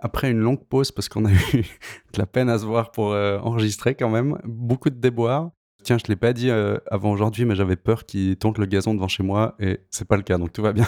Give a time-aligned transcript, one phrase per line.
[0.00, 1.34] Après une longue pause, parce qu'on a eu
[2.12, 5.50] de la peine à se voir pour euh, enregistrer quand même, beaucoup de déboires.
[5.82, 8.66] Tiens, je ne l'ai pas dit euh, avant aujourd'hui, mais j'avais peur qu'il tente le
[8.66, 10.86] gazon devant chez moi, et c'est pas le cas, donc tout va bien.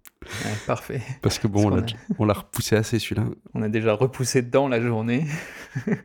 [0.66, 1.02] parfait.
[1.20, 1.84] Parce que bon,
[2.18, 3.24] on l'a repoussé assez celui-là.
[3.52, 5.26] On a déjà repoussé dedans la journée.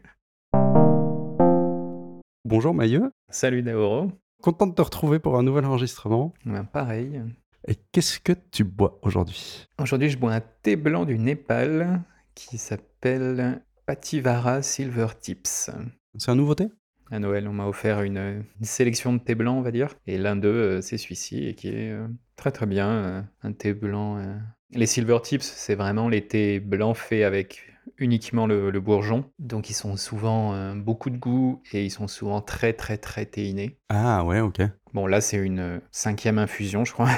[2.46, 3.10] Bonjour Mailleux.
[3.30, 4.12] Salut Naoro.
[4.42, 6.34] Content de te retrouver pour un nouvel enregistrement.
[6.46, 7.22] Ben, pareil.
[7.68, 9.70] Et qu'est-ce que tu bois aujourd'hui?
[9.80, 12.04] Aujourd'hui, je bois un thé blanc du Népal
[12.36, 15.70] qui s'appelle Pativara Silver Tips.
[16.18, 16.70] C'est un nouveau thé
[17.12, 19.96] À Noël, on m'a offert une, sélection de thé blanc, on va dire.
[20.08, 22.90] Et l'un d'eux, euh, c'est celui-ci, et qui est euh, très très bien.
[22.90, 24.24] Euh, un thé blanc.
[24.72, 29.26] Les Silver Tips, c'est vraiment les thés blancs faits avec uniquement le, bourgeon.
[29.38, 33.78] Donc ils sont souvent beaucoup de goût et ils sont souvent très très très théinés.
[33.90, 34.62] Ah ouais, ok.
[34.94, 37.10] Bon là c'est une cinquième infusion je crois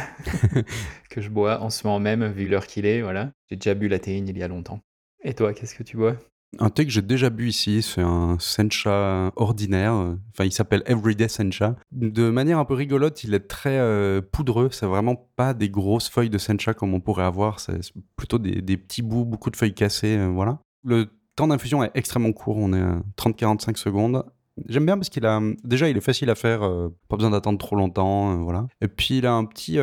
[1.10, 3.02] que je bois en ce moment même vu l'heure qu'il est.
[3.02, 3.32] Voilà.
[3.50, 4.82] J'ai déjà bu la théine il y a longtemps.
[5.26, 6.16] Et toi, qu'est-ce que tu bois?
[6.60, 9.94] Un thé que j'ai déjà bu ici, c'est un sencha ordinaire.
[10.32, 11.76] Enfin, il s'appelle Everyday Sencha.
[11.92, 14.70] De manière un peu rigolote, il est très euh, poudreux.
[14.72, 17.60] C'est vraiment pas des grosses feuilles de sencha comme on pourrait avoir.
[17.60, 17.80] C'est
[18.16, 20.16] plutôt des, petits bouts, beaucoup de feuilles cassées.
[20.16, 20.60] Euh, voilà.
[20.84, 22.58] Le temps d'infusion est extrêmement court.
[22.58, 24.24] On est à 30-45 secondes.
[24.70, 27.58] J'aime bien parce qu'il a déjà il est facile à faire, euh, pas besoin d'attendre
[27.58, 28.68] trop longtemps, voilà.
[28.80, 29.78] Et puis il a un petit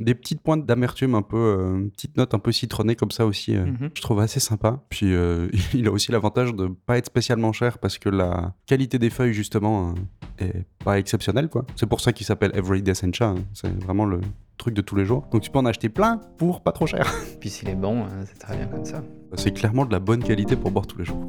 [0.00, 3.26] des petites pointes d'amertume un peu, euh, une petite note un peu citronnée comme ça
[3.26, 3.56] aussi.
[3.56, 3.90] Euh, mhm.
[3.94, 4.82] Je trouve assez sympa.
[4.88, 8.98] Puis euh, il a aussi l'avantage de pas être spécialement cher parce que la qualité
[8.98, 9.94] des feuilles justement
[10.38, 11.64] est pas exceptionnelle quoi.
[11.76, 13.28] C'est pour ça qu'il s'appelle Everyday Sencha.
[13.28, 13.44] Hein.
[13.54, 14.20] C'est vraiment le
[14.58, 15.26] truc de tous les jours.
[15.30, 17.12] Donc tu peux en acheter plein pour pas trop cher.
[17.40, 19.02] Puis s'il est bon, c'est très bien comme ça.
[19.34, 21.26] C'est clairement de la bonne qualité pour boire tous les jours.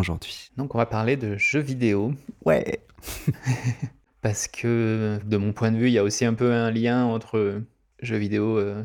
[0.00, 2.12] Aujourd'hui Donc on va parler de jeux vidéo.
[2.44, 2.80] Ouais.
[4.22, 7.04] Parce que de mon point de vue, il y a aussi un peu un lien
[7.04, 7.62] entre
[8.02, 8.82] jeux vidéo, euh,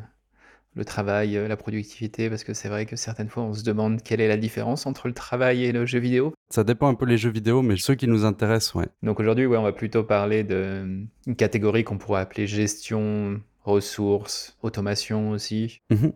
[0.75, 4.01] le travail, euh, la productivité, parce que c'est vrai que certaines fois on se demande
[4.01, 6.33] quelle est la différence entre le travail et le jeu vidéo.
[6.49, 8.87] Ça dépend un peu les jeux vidéo, mais ceux qui nous intéressent, ouais.
[9.03, 11.07] Donc aujourd'hui, ouais, on va plutôt parler d'une
[11.37, 15.79] catégorie qu'on pourrait appeler gestion, ressources, automation aussi.
[15.89, 16.13] Mhm.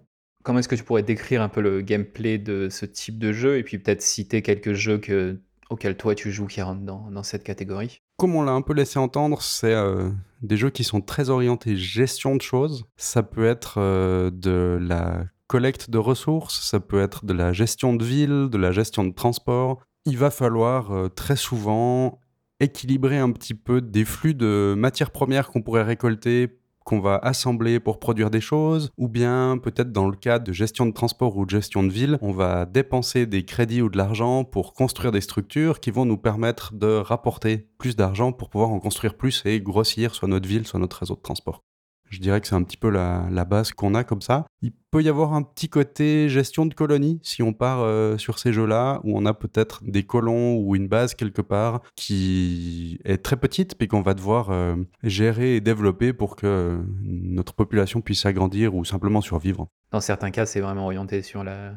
[0.49, 3.59] Comment est-ce que tu pourrais décrire un peu le gameplay de ce type de jeu
[3.59, 5.37] et puis peut-être citer quelques jeux que,
[5.69, 8.01] auxquels toi tu joues qui rentrent dans, cette catégorie?
[8.17, 10.09] Comme on l'a un peu laissé entendre, c'est euh,
[10.41, 12.85] des jeux qui sont très orientés gestion de choses.
[12.97, 17.93] Ça peut être euh, de la collecte de ressources, ça peut être de la gestion
[17.93, 19.83] de ville, de la gestion de transport.
[20.05, 22.19] Il va falloir euh, très souvent
[22.59, 26.59] équilibrer un petit peu des flux de matières premières qu'on pourrait récolter
[26.89, 30.88] qu'on va assembler pour produire des choses, ou bien peut-être dans le cas de gestion
[30.88, 34.44] de transport ou de gestion de ville, on va dépenser des crédits ou de l'argent
[34.44, 38.79] pour construire des structures qui vont nous permettre de rapporter plus d'argent pour pouvoir en
[38.79, 41.61] construire plus et grossir soit notre ville, soit notre réseau de transport.
[42.09, 44.46] Je dirais que c'est un petit peu la, base qu'on a comme ça.
[44.62, 48.40] Il peut y avoir un petit côté gestion de colonie si on part euh, sur
[48.40, 53.24] ces jeux-là, où on a peut-être des colons ou une base quelque part qui est
[53.24, 58.22] très petite, puis qu'on va devoir euh, gérer et développer pour que notre population puisse
[58.22, 59.68] s'agrandir ou simplement survivre.
[59.91, 61.76] Dans certains cas, c'est vraiment orienté sur la,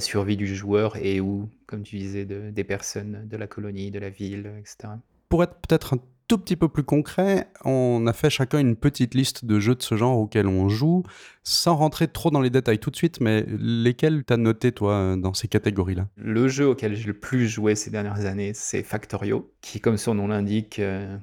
[0.00, 4.10] survie du joueur et ou, comme tu disais, des personnes de la colonie, de la
[4.10, 4.94] ville, etc.
[5.28, 9.14] Pour être peut-être un tout petit peu plus concret, on a fait chacun une petite
[9.14, 11.02] liste de jeux de ce genre auxquels on joue,
[11.42, 15.32] sans rentrer trop dans les détails tout de suite, mais lesquels t'as noté toi dans
[15.32, 16.06] ces catégories-là?
[16.16, 20.14] Le jeu auquel j'ai le plus joué ces dernières années, c'est Factorio, qui comme son
[20.14, 21.16] nom l'indique, euh,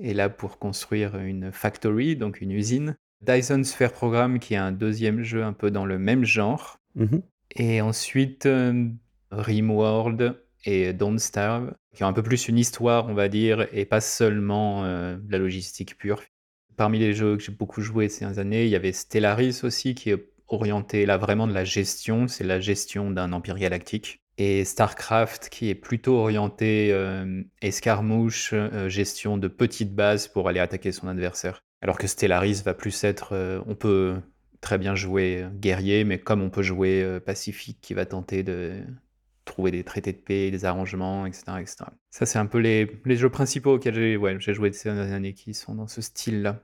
[0.00, 2.96] est là pour construire une factory, donc une usine.
[3.22, 6.78] Dyson Sphere Program, qui est un deuxième jeu un peu dans le même genre.
[6.94, 7.22] Mhm.
[7.56, 8.88] Et ensuite, euh,
[9.32, 10.36] Rimworld,
[10.68, 14.02] et Don't Starve, qui ont un peu plus une histoire, on va dire, et pas
[14.02, 16.22] seulement euh, la logistique pure.
[16.76, 19.94] Parmi les jeux que j'ai beaucoup joué ces dernières années, il y avait Stellaris aussi,
[19.94, 24.20] qui est orienté là vraiment de la gestion, c'est la gestion d'un empire galactique.
[24.36, 30.60] Et StarCraft, qui est plutôt orienté euh, escarmouche, euh, gestion de petites bases pour aller
[30.60, 31.62] attaquer son adversaire.
[31.80, 34.16] Alors que Stellaris va plus être, on peut
[34.60, 38.82] très bien jouer guerrier, mais comme on peut jouer pacifique, qui va tenter de,
[39.48, 41.44] trouver des traités de paix, des arrangements, etc.
[41.60, 41.76] etc.
[42.10, 43.94] Ça, c'est un peu les, les, jeux principaux auxquels
[44.38, 46.62] j'ai joué ces dernières années qui sont dans ce style-là.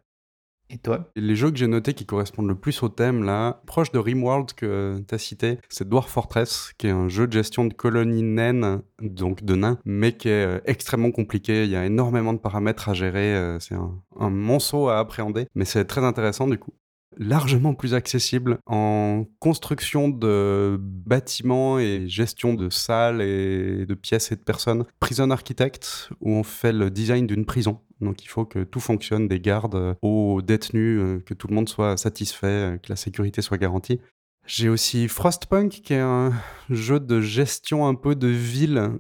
[0.71, 1.11] Et toi?
[1.15, 4.55] Les jeux que j'ai notés qui correspondent le plus au thème, là, proche de Rimworld
[4.55, 8.23] que tu as cité, c'est Dwarf Fortress, qui est un jeu de gestion de colonies
[8.23, 11.65] naines, donc de nains, mais qui est euh, extrêmement compliqué.
[11.65, 13.35] Il y a énormément de paramètres à gérer.
[13.35, 16.73] euh, c'est un monceau à appréhender, mais c'est très intéressant du coup
[17.19, 24.37] largement plus accessible en construction de bâtiments et gestion de salles et de pièces et
[24.37, 24.85] de personnes.
[25.01, 27.81] Prison Architect, où on fait le design d'une prison.
[28.01, 31.55] Donc il faut que tout fonctionne, des gardes euh, aux détenus, euh, que tout le
[31.55, 34.01] monde soit satisfait, euh, que la sécurité soit garantie.
[34.47, 36.33] J'ai aussi Frostpunk, qui est un
[36.69, 38.93] jeu de gestion un peu de ville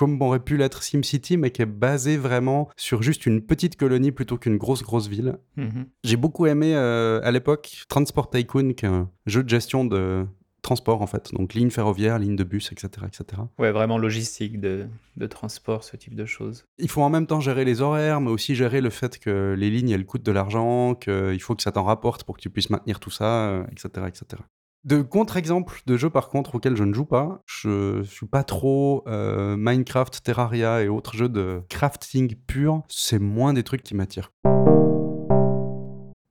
[0.00, 4.12] comme aurait pu l'être SimCity, mais qui est basé vraiment sur juste une petite colonie
[4.12, 5.36] plutôt qu'une grosse, grosse ville.
[5.56, 5.88] Mhm.
[6.04, 10.24] J'ai beaucoup aimé euh, à l'époque Transport Tycoon, qui est un jeu de gestion de
[10.62, 12.88] transport en fait, donc ligne ferroviaire, ligne de bus, etc.
[13.06, 13.42] etc.
[13.58, 14.86] Ouais, vraiment logistique de,
[15.18, 16.64] de transport, ce type de choses.
[16.78, 19.68] Il faut en même temps gérer les horaires, mais aussi gérer le fait que les
[19.68, 22.70] lignes elles coûtent de l'argent, qu'il faut que ça t'en rapporte pour que tu puisses
[22.70, 24.06] maintenir tout ça, euh, etc.
[24.08, 24.42] etc.
[24.82, 29.04] De contre-exemples de jeux par contre auxquels je ne joue pas, je suis pas trop
[29.08, 34.32] euh, Minecraft, Terraria et autres jeux de crafting pur, c'est moins des trucs qui m'attirent.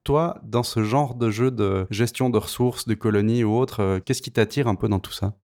[0.02, 4.00] Toi, dans ce genre de jeu de gestion de ressources, de colonies ou autres, euh,
[4.04, 5.34] qu'est-ce qui t'attire un peu dans tout ça?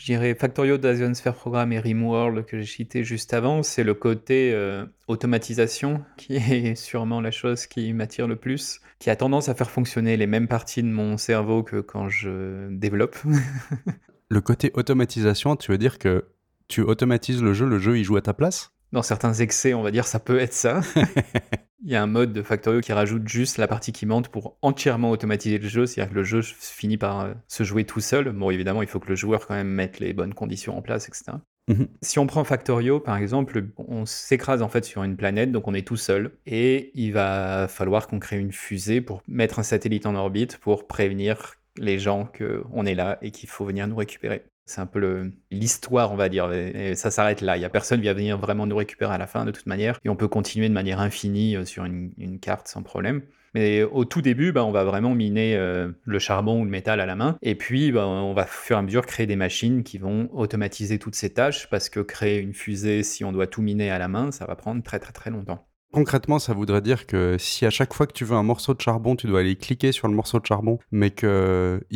[0.00, 3.92] Je dirais Factorio, Dasion Sphere Program et Rimworld que j'ai cité juste avant, c'est le
[3.92, 9.50] côté euh, automatisation qui est sûrement la chose qui m'attire le plus, qui a tendance
[9.50, 13.18] à faire fonctionner les mêmes parties de mon cerveau que quand je développe.
[14.30, 16.24] Le côté automatisation, tu veux dire que
[16.68, 18.72] tu automatises le jeu, le jeu il joue à ta place?
[18.92, 20.82] Dans certains excès, on va dire, ça peut être ça.
[21.82, 24.58] Il y a un mode de Factorio qui rajoute juste la partie qui monte pour
[24.60, 28.30] entièrement automatiser le jeu, c'est-à-dire que le jeu finit par euh, se jouer tout seul.
[28.32, 31.08] Bon, évidemment, il faut que le joueur quand même mette les bonnes conditions en place,
[31.08, 31.38] etc.
[31.68, 31.88] Mhm.
[32.02, 35.74] Si on prend Factorio, par exemple, on s'écrase en fait sur une planète, donc on
[35.74, 40.04] est tout seul, et il va falloir qu'on crée une fusée pour mettre un satellite
[40.04, 44.44] en orbite pour prévenir les gens qu'on est là et qu'il faut venir nous récupérer.
[44.70, 47.56] C'est un peu l'histoire, on va dire, et ça s'arrête là.
[47.56, 49.66] Il n'y a personne qui va venir vraiment nous récupérer à la fin, de toute
[49.66, 53.22] manière, et on peut continuer de manière infinie euh, sur une, une carte sans problème.
[53.52, 57.00] Mais au tout début, bah, on va vraiment miner euh, le charbon ou le métal
[57.00, 57.36] à la main.
[57.42, 60.28] Et puis, bah, on va au fur et à mesure créer des machines qui vont
[60.32, 63.98] automatiser toutes ces tâches parce que créer une fusée, si on doit tout miner à
[63.98, 65.66] la main, ça va prendre très très très longtemps.
[65.92, 68.80] Concrètement, ça voudrait dire que si à chaque fois que tu veux un morceau de
[68.80, 71.26] charbon, tu dois aller cliquer sur le morceau de charbon, mais qu'il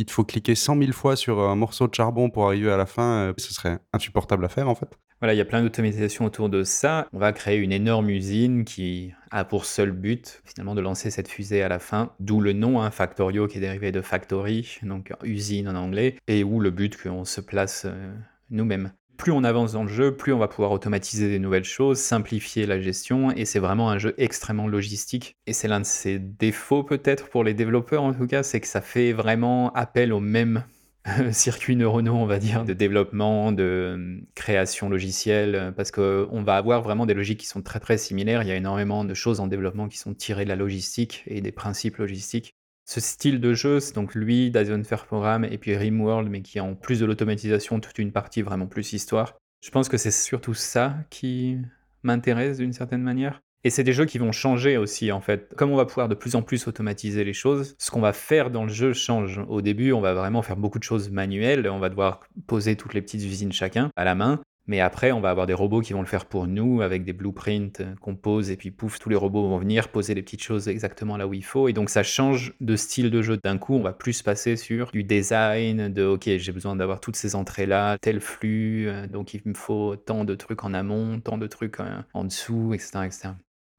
[0.05, 2.85] te faut cliquer 100 000 fois sur un morceau de charbon pour arriver à la
[2.85, 4.89] fin, euh, ce serait insupportable à faire en fait.
[5.21, 7.07] Voilà, il y a plein d'automatisation autour de ça.
[7.13, 11.29] On va créer une énorme usine qui a pour seul but finalement de lancer cette
[11.29, 15.13] fusée à la fin, d'où le nom hein, Factorio qui est dérivé de factory, donc
[15.23, 18.13] usine en anglais, et où le but qu'on se place euh,
[18.49, 18.91] nous-mêmes.
[19.17, 22.65] Plus on avance dans le jeu, plus on va pouvoir automatiser des nouvelles choses, simplifier
[22.65, 25.37] la gestion, et c'est vraiment un jeu extrêmement logistique.
[25.47, 28.67] Et c'est l'un de ses défauts peut-être pour les développeurs en tout cas, c'est que
[28.67, 30.63] ça fait vraiment appel aux mêmes
[31.31, 36.55] circuits neuronaux, on va dire, de développement, de euh, création logicielle, euh, parce qu'on va
[36.57, 38.41] avoir vraiment des logiques qui sont très très similaires.
[38.41, 41.41] Il y a énormément de choses en développement qui sont tirées de la logistique et
[41.41, 42.55] des principes logistiques.
[42.87, 46.59] Ce style de jeu, c'est donc lui, Dyson Fair Program et puis Rimworld, mais qui
[46.59, 49.35] en plus de l'automatisation toute une partie vraiment plus histoire.
[49.61, 51.57] Je pense que c'est surtout ça qui
[52.03, 53.41] m'intéresse d'une certaine manière.
[53.63, 55.55] Et c'est des jeux qui vont changer aussi en fait.
[55.57, 58.51] Comme on va pouvoir de plus en plus automatiser les choses, ce qu'on va faire
[58.51, 59.41] dans le jeu change.
[59.47, 62.93] Au début, on va vraiment faire beaucoup de choses manuelles, on va devoir poser toutes
[62.93, 64.39] les petites usines chacun à la main.
[64.67, 67.13] Mais après, on va avoir des robots qui vont le faire pour nous avec des
[67.13, 70.67] blueprints qu'on pose et puis pouf, tous les robots vont venir poser les petites choses
[70.67, 71.67] exactement là où il faut.
[71.67, 73.37] Et donc ça change de style de jeu.
[73.43, 77.15] D'un coup, on va plus passer sur du design, de ok, j'ai besoin d'avoir toutes
[77.15, 81.37] ces entrées-là, tel flux, euh, donc il me faut tant de trucs en amont, tant
[81.37, 82.99] de trucs euh, en dessous, etc.
[83.05, 83.29] etc.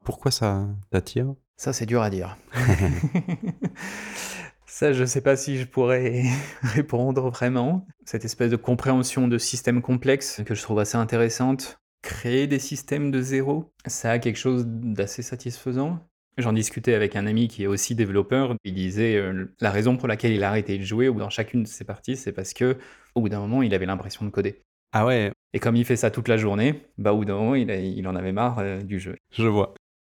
[0.05, 2.37] Pourquoi ça t'attire Ça, c'est dur à dire.
[4.79, 6.25] Ça, je sais pas si je pourrais
[6.63, 7.87] répondre vraiment.
[8.05, 11.79] Cette espèce de compréhension de systèmes complexes que je trouve assez intéressante.
[12.03, 16.07] Créer des systèmes de zéro, ça a quelque chose d'assez satisfaisant.
[16.37, 18.55] J'en discutais avec un ami qui est aussi développeur.
[18.65, 21.69] Il disait euh, la raison pour laquelle il a arrêté de jouer dans chacune de
[21.69, 22.77] ses parties, c'est parce que
[23.15, 24.61] au bout d'un moment, il avait l'impression de coder.
[24.93, 27.55] Ah ouais, Et comme il fait ça toute la journée, bah au bout d'un moment,
[27.55, 29.17] il, a- il en avait marre euh, du jeu.
[29.33, 29.73] je vois.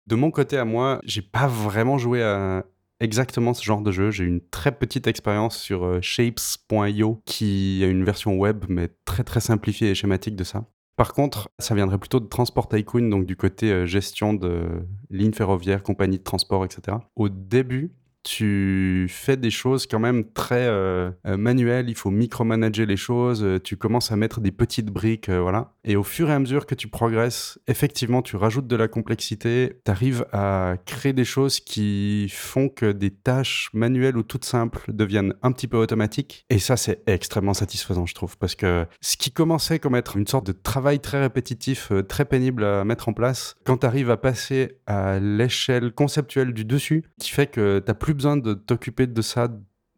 [0.07, 2.65] De mon côté à moi, j'ai pas vraiment joué à
[3.01, 4.11] exactement ce genre de jeu.
[4.11, 9.25] J'ai une très petite expérience sur euh, shapes.io qui a une version web mais très
[9.25, 10.65] très simplifiée et schématique de ça.
[10.97, 14.67] Par contre, ça viendrait plutôt de Transport Tycoon, donc du côté euh, gestion de
[15.11, 16.97] lignes ferroviaires, compagnie de transport, etc.
[17.17, 17.93] Au début,
[18.27, 23.45] tu fais des choses quand même très euh, euh, manuelles, il faut micromanager les choses,
[23.45, 25.73] euh, tu commences à mettre des petites briques, voilà.
[25.85, 29.81] Et au fur et à mesure que tu progresses, effectivement, tu rajoutes de la complexité,
[29.85, 34.93] tu arrives à créer des choses qui font que des tâches manuelles ou toutes simples
[34.93, 36.45] deviennent un petit peu automatiques.
[36.51, 40.27] Et ça, c'est extrêmement satisfaisant, je trouve, parce que ce qui commençait comme être une
[40.27, 44.17] sorte de travail très répétitif, très pénible à mettre en place, quand tu arrives à
[44.17, 49.23] passer à l'échelle conceptuelle du dessus, qui fait que tu plus besoin de t'occuper de
[49.23, 49.49] ça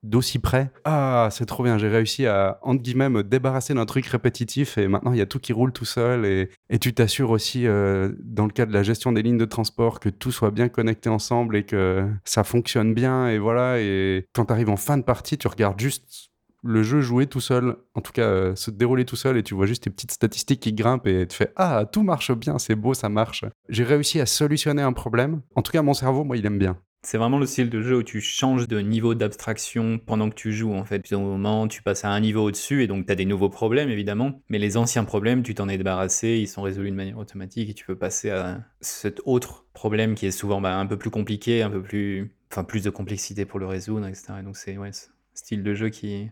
[0.02, 0.70] d'aussi près.
[0.84, 4.88] Ah, c'est trop bien, j'ai réussi à, entre guillemets, me débarrasser d'un truc répétitif et
[4.88, 8.12] maintenant il y a tout qui roule tout seul et, et tu t'assures aussi, euh,
[8.20, 11.08] dans le cas de la gestion des lignes de transport, que tout soit bien connecté
[11.08, 13.80] ensemble et que ça fonctionne bien et voilà.
[13.80, 16.28] Et quand tu arrives en fin de partie, tu regardes juste
[16.64, 19.54] le jeu jouer tout seul, en tout cas euh, se dérouler tout seul et tu
[19.54, 22.75] vois juste tes petites statistiques qui grimpent et tu fais Ah, tout marche bien, c'est
[22.75, 23.44] beau, ça marche.
[23.68, 25.40] J'ai réussi à solutionner un problème.
[25.54, 26.76] En tout cas, mon cerveau, moi, il aime bien.
[27.02, 30.52] C'est vraiment le style de jeu où tu changes de niveau d'abstraction pendant que tu
[30.52, 31.12] joues en fait.
[31.12, 33.88] Au moment, tu passes à un niveau au-dessus et donc tu as des nouveaux problèmes
[33.88, 34.43] évidemment.
[34.49, 37.75] Mais les anciens problèmes, tu t'en es débarrassé, ils sont résolus de manière automatique et
[37.75, 41.62] tu peux passer à cet autre problème qui est souvent bah, un peu plus compliqué,
[41.62, 42.35] un peu plus.
[42.50, 44.33] Enfin, plus de complexité pour le résoudre, etc.
[44.43, 44.90] donc c'est ouais,
[45.35, 46.31] style de jeu qui.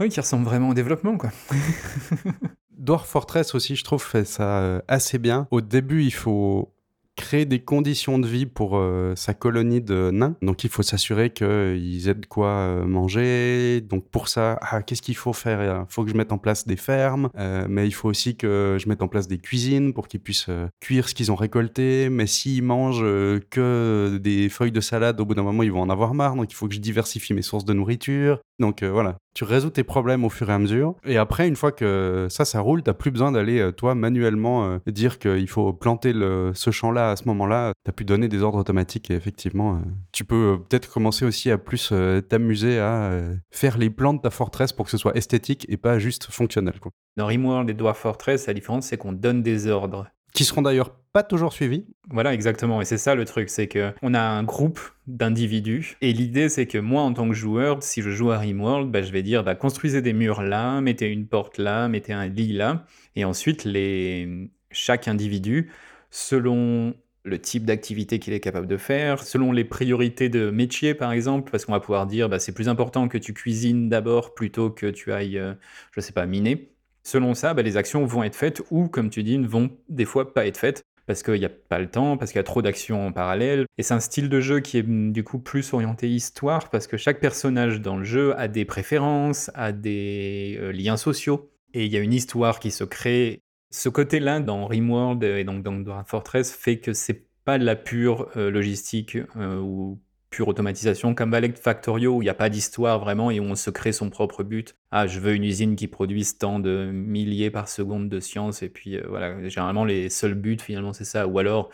[0.00, 1.30] Oui, qui ressemble vraiment au développement quoi.
[2.82, 5.46] Dwarf Fortress aussi, je trouve, fait ça euh, assez bien.
[5.52, 6.71] Au début, il faut
[7.16, 10.36] créer des conditions de vie pour euh, sa colonie de nains.
[10.42, 13.80] Donc il faut s'assurer qu'ils aient de quoi euh, manger.
[13.82, 15.62] Donc pour ça, ah, qu'est-ce qu'il faut faire?
[15.62, 18.78] Il faut que je mette en place des fermes, euh, mais il faut aussi que
[18.80, 20.50] je mette en place des cuisines pour qu'ils puissent
[20.80, 22.08] cuire ce qu'ils ont récolté.
[22.08, 23.04] Mais s'ils mangent
[23.50, 26.36] que des feuilles de salade, au bout d'un moment, ils vont en avoir marre.
[26.36, 28.40] Donc il faut que je diversifie mes sources de nourriture.
[28.58, 30.94] Donc voilà, tu résous tes problèmes au fur et à mesure.
[31.04, 35.18] Et après, une fois que ça, ça roule, t'as plus besoin d'aller, toi, manuellement dire
[35.18, 38.58] qu'il faut planter le, ce champ-là à ce moment-là, tu as pu donner des ordres
[38.58, 39.78] automatiques et effectivement, euh,
[40.12, 44.20] tu peux euh, peut-être commencer aussi à plus euh, t'amuser à faire les plans de
[44.20, 46.74] ta forteresse pour que ce soit esthétique et pas juste fonctionnel.
[47.16, 50.06] Dans Rimworld et Dwarf Fortress, la différence, c'est qu'on donne des ordres.
[50.34, 51.84] Qui seront d'ailleurs pas toujours suivis.
[52.10, 52.80] Voilà, exactement.
[52.80, 55.96] Et c'est ça le truc, c'est que on a un groupe d'individus.
[56.00, 59.02] Et l'idée, c'est que moi, en tant que joueur, si je joue à Rimworld, bah,
[59.02, 62.52] je vais dire, bah, construisez des murs là, mettez une porte là, mettez un lit
[62.52, 62.86] là.
[63.14, 64.48] Et ensuite, les...
[64.70, 65.70] chaque individu,
[66.10, 71.12] selon le type d'activité qu'il est capable de faire, selon les priorités de métier par
[71.12, 74.70] exemple, parce qu'on va pouvoir dire bah, c'est plus important que tu cuisines d'abord plutôt
[74.70, 75.54] que tu ailles, euh,
[75.92, 76.68] je sais pas, miner.
[77.02, 80.04] Selon ça, bah, les actions vont être faites ou, comme tu dis, ne vont des
[80.04, 82.44] fois pas être faites parce qu'il n'y a pas le temps, parce qu'il y a
[82.44, 83.66] trop d'actions en parallèle.
[83.76, 86.86] Et c'est un style de jeu qui est mm, du coup plus orienté histoire, parce
[86.86, 91.86] que chaque personnage dans le jeu a des préférences, a des euh, liens sociaux, et
[91.86, 95.72] il y a une histoire qui se crée ce côté-là dans Rimworld et donc dans
[95.72, 99.98] Dwarf Fortress fait que c'est pas la pure euh, logistique euh, ou
[100.32, 103.54] pure automatisation comme Balect Factorio où il n'y a pas d'histoire vraiment et où on
[103.54, 104.74] se crée son propre but.
[104.90, 108.68] Ah, je veux une usine qui produise tant de milliers par seconde de science et
[108.68, 111.28] puis euh, voilà, généralement les seuls buts finalement c'est ça.
[111.28, 111.70] Ou alors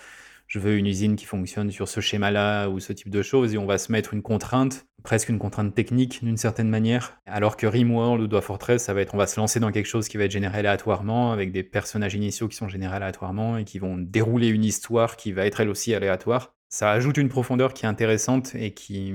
[0.48, 3.58] je veux une usine qui fonctionne sur ce schéma-là ou ce type de choses, et
[3.58, 7.66] on va se mettre une contrainte, presque une contrainte technique d'une certaine manière, alors que
[7.66, 10.16] Rimworld ou Dwarf Fortress, ça va être, on va se lancer dans quelque chose qui
[10.16, 13.98] va être généré aléatoirement, avec des personnages initiaux qui sont générés aléatoirement, et qui vont
[13.98, 16.54] dérouler une histoire qui va être elle aussi aléatoire.
[16.68, 19.14] Ça ajoute une profondeur qui est intéressante et qui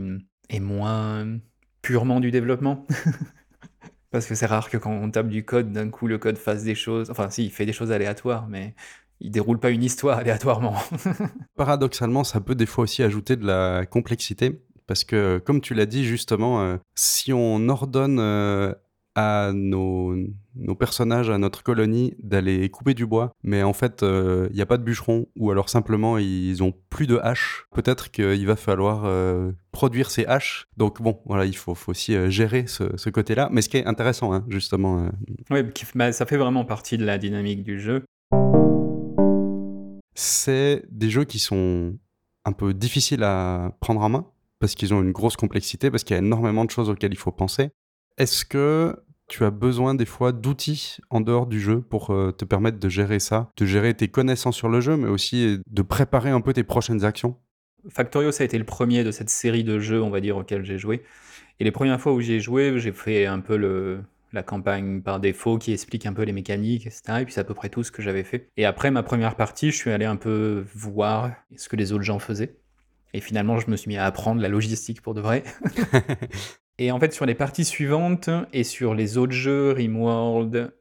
[0.50, 1.40] est moins
[1.82, 2.86] purement du développement.
[4.12, 6.64] Parce que c'est rare que quand on tape du code, d'un coup le code fasse
[6.64, 7.10] des choses.
[7.10, 8.76] Enfin, si, il fait des choses aléatoires, mais
[9.20, 10.76] il déroule pas une histoire aléatoirement.
[11.56, 14.62] Paradoxalement, ça peut des fois aussi ajouter de la complexité.
[14.86, 18.74] Parce que, comme tu l'as dit justement, euh, si on ordonne euh,
[19.16, 20.16] à nos,
[20.80, 24.66] personnages, à notre colonie, d'aller couper du bois, mais en fait, il euh, n'y a
[24.66, 29.10] pas de bûcheron, ou alors simplement ils ont plus de haches, peut-être qu'il va falloir
[29.72, 30.68] produire ces haches.
[30.78, 33.50] Donc bon, voilà, il faut, aussi gérer ce, côté-là.
[33.52, 35.10] Mais ce qui est intéressant, hein, justement.
[35.50, 35.62] Oui,
[35.96, 38.04] bah, ça fait vraiment partie de la dynamique du jeu
[40.16, 41.98] c'est des jeux qui sont
[42.46, 44.28] un peu difficiles à prendre en main
[44.60, 47.18] parce qu'ils ont une grosse complexité, parce qu'il y a énormément de choses auxquelles il
[47.18, 47.72] faut penser.
[48.18, 48.96] Est-ce que
[49.28, 52.90] tu as besoin des fois d'outils en dehors du jeu pour euh, te permettre de
[52.90, 56.54] gérer ça, de gérer tes connaissances sur le jeu, mais aussi de préparer un peu
[56.54, 57.36] tes prochaines actions?
[57.90, 60.64] Factorio, ça a été le premier de cette série de jeux, on va dire, auxquels
[60.64, 61.04] j'ai joué.
[61.60, 65.20] Et les premières fois où j'ai joué, j'ai fait un peu le, la campagne par
[65.20, 67.02] défaut qui explique un peu les mécaniques, etc.
[67.22, 68.50] Et puis c'est à peu près tout ce que j'avais fait.
[68.58, 72.04] Et après ma première partie, je suis allé un peu voir ce que les autres
[72.04, 72.58] gens faisaient.
[73.14, 75.44] Et finalement, je me suis mis à apprendre la logistique pour de vrai.
[76.80, 80.74] et en fait, sur les parties suivantes et sur les autres jeux, Rimworld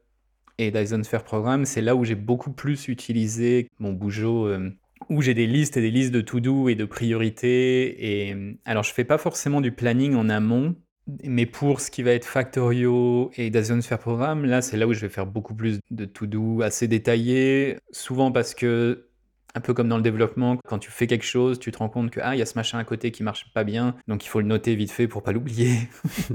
[0.57, 4.69] et Dyson Sphere Program, c'est là où j'ai beaucoup plus utilisé mon bougeot euh,
[5.09, 8.29] où j'ai des listes et des listes de to-do et de priorités.
[8.29, 8.35] Et
[8.65, 10.75] alors, je fais pas forcément du planning en amont,
[11.23, 14.93] mais pour ce qui va être Factorio et Dazion Sphere Programme, là, c'est là où
[14.93, 19.07] je vais faire beaucoup plus de to-do assez détaillés, souvent parce que
[19.55, 22.11] un peu comme dans le développement, quand tu fais quelque chose, tu te rends compte
[22.11, 24.29] que ah, il y a ce machin à côté qui marche pas bien, donc il
[24.29, 25.89] faut le noter vite fait pour pas l'oublier.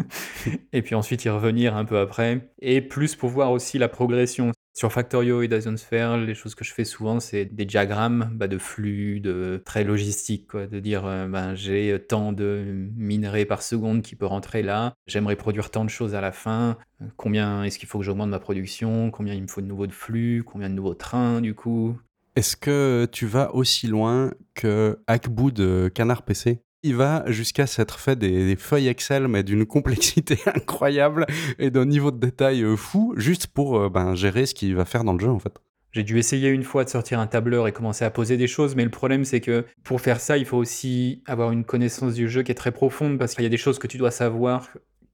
[0.73, 2.53] et puis ensuite y revenir un peu après.
[2.61, 4.53] Et plus pour voir aussi la progression.
[4.75, 8.47] Sur Factorio et Dazion Sphere, les choses que je fais souvent, c'est des diagrammes bah,
[8.47, 13.63] de flux, de très logistique, quoi, de dire euh, ben, j'ai tant de minerais par
[13.63, 16.79] seconde qui peut rentrer là, j'aimerais produire tant de choses à la fin,
[17.17, 19.93] combien est-ce qu'il faut que j'augmente ma production, combien il me faut de nouveaux de
[19.93, 21.99] flux, combien de nouveaux trains du coup,
[22.39, 27.99] est-ce que tu vas aussi loin que Hackboo de Canard PC il va jusqu'à s'être
[27.99, 31.27] fait des, feuilles Excel, mais d'une complexité incroyable
[31.59, 34.85] et d'un niveau de détail euh, fou, juste pour euh, ben, gérer ce qu'il va
[34.85, 35.59] faire dans le jeu, en fait.
[35.91, 38.77] J'ai dû essayer une fois de sortir un tableur et commencer à poser des choses,
[38.77, 42.29] mais le problème c'est que pour faire ça, il faut aussi avoir une connaissance du
[42.29, 44.69] jeu qui est très profonde, parce qu'il y a des choses que tu dois savoir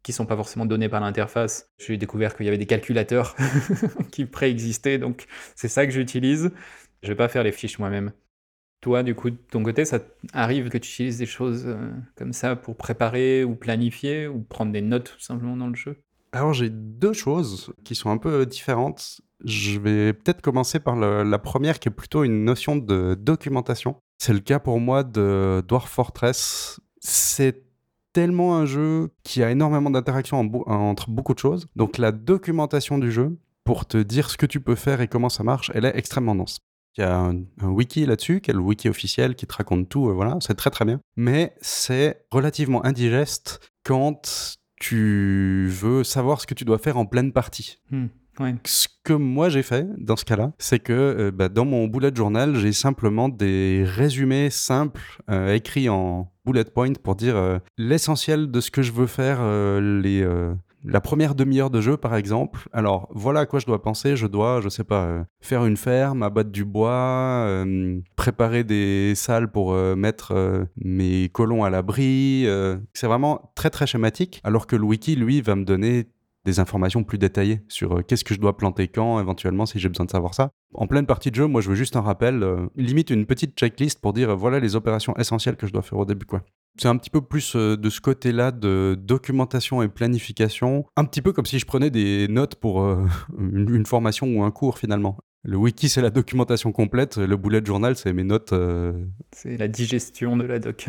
[0.04, 1.71] qui sont pas forcément données par l'interface.
[1.78, 3.35] J'ai découvert qu'il y avait des calculateurs
[4.12, 5.25] qui préexistaient, donc
[5.57, 6.52] c'est ça que j'utilise.
[7.04, 8.12] Je vais pas faire les fiches moi-même.
[8.80, 9.99] Toi, du coup, de ton côté, ça
[10.32, 14.73] arrive que tu utilises des choses euh, comme ça pour préparer ou planifier ou prendre
[14.73, 15.99] des notes tout simplement dans le jeu?
[16.32, 19.20] Alors, j'ai deux choses qui sont un peu différentes.
[19.44, 23.96] Je vais peut-être commencer par la première qui est plutôt une notion de documentation.
[24.18, 26.80] C'est le cas pour moi de Dwarf Fortress.
[27.00, 27.64] C'est
[28.14, 31.66] tellement un jeu qui a énormément d'interactions entre beaucoup de choses.
[31.76, 35.28] Donc la documentation du jeu, pour te dire ce que tu peux faire et comment
[35.28, 36.58] ça marche, elle est extrêmement dense.
[36.97, 40.09] Il y a un, wiki là-dessus, qui est le wiki officiel, qui te raconte tout,
[40.09, 41.01] euh, voilà, c'est très très bien.
[41.17, 47.33] Mais c'est relativement indigeste quand tu veux savoir ce que tu dois faire en pleine
[47.33, 47.79] partie.
[47.91, 48.07] Hmm,
[48.65, 52.15] ce que moi j'ai fait dans ce cas-là, c'est que euh, bah, dans mon bullet
[52.15, 58.61] journal, j'ai simplement des résumés simples euh, écrits en bullet point pour dire l'essentiel de
[58.61, 59.43] ce que je veux faire,
[59.81, 60.25] les
[60.85, 64.17] la première demi-heure de jeu, par exemple, alors voilà à quoi je dois penser.
[64.17, 69.14] Je dois, je sais pas, euh, faire une ferme, abattre du bois, euh, préparer des
[69.14, 72.47] salles pour euh, mettre mes colons à l'abri.
[72.93, 74.41] c'est vraiment très très schématique.
[74.45, 76.07] Alors que le wiki, lui, va me donner
[76.45, 80.07] des informations plus détaillées sur qu'est-ce que je dois planter quand, éventuellement, si j'ai besoin
[80.07, 80.51] de savoir ça.
[80.75, 82.45] En pleine partie de jeu, moi, je veux juste un rappel,
[82.77, 86.05] limite une petite checklist pour dire voilà les opérations essentielles que je dois faire au
[86.05, 86.43] début, quoi.
[86.81, 91.23] C'est un petit peu plus euh, de ce côté-là de documentation et planification, un petit
[91.23, 93.07] peu comme si je prenais des notes pour euh,
[93.39, 95.17] une, formation ou un cours finalement.
[95.45, 98.52] Le wiki, c'est la documentation complète, le bullet journal, c'est mes notes.
[98.52, 98.93] Euh,
[99.30, 100.89] c'est la digestion de la doc.